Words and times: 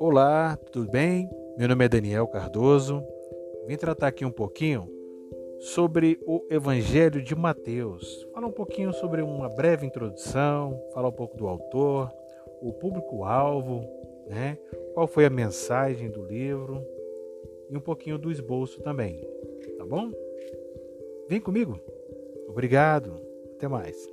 Olá, 0.00 0.56
tudo 0.72 0.88
bem? 0.90 1.28
Meu 1.56 1.66
nome 1.66 1.84
é 1.84 1.88
Daniel 1.88 2.28
Cardoso. 2.28 3.04
Vim 3.66 3.76
tratar 3.76 4.06
aqui 4.06 4.24
um 4.24 4.30
pouquinho 4.30 4.88
sobre 5.58 6.20
o 6.24 6.46
Evangelho 6.48 7.20
de 7.20 7.34
Mateus. 7.34 8.26
Falar 8.32 8.46
um 8.46 8.52
pouquinho 8.52 8.92
sobre 8.92 9.22
uma 9.22 9.48
breve 9.48 9.84
introdução, 9.84 10.80
falar 10.94 11.08
um 11.08 11.12
pouco 11.12 11.36
do 11.36 11.48
autor, 11.48 12.12
o 12.62 12.72
público-alvo, 12.72 13.80
né? 14.28 14.56
Qual 14.94 15.08
foi 15.08 15.24
a 15.24 15.30
mensagem 15.30 16.08
do 16.08 16.24
livro 16.24 16.86
e 17.68 17.76
um 17.76 17.80
pouquinho 17.80 18.18
do 18.18 18.30
esboço 18.30 18.80
também, 18.80 19.20
tá 19.76 19.84
bom? 19.84 20.12
Vem 21.28 21.40
comigo. 21.40 21.80
Obrigado. 22.48 23.20
Até 23.56 23.66
mais. 23.66 24.08